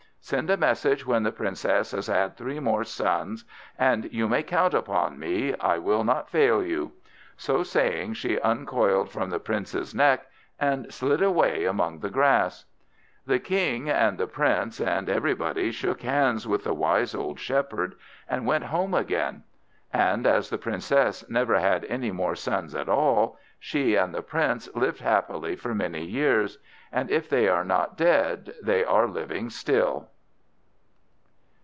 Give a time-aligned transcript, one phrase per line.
[0.23, 3.43] Send a message when the Princess has had three more sons,
[3.77, 6.91] and you may count upon me I will not fail you."
[7.37, 10.27] So saying, she uncoiled from the Prince's neck
[10.59, 12.65] and slid away among the grass.
[13.25, 17.95] The King and the Prince and everybody shook hands with the wise old Shepherd,
[18.29, 19.41] and went home again.
[19.91, 24.73] And as the Princess never had any more sons at all, she and the Prince
[24.75, 26.57] lived happily for many years;
[26.91, 30.07] and if they are not dead they are living still.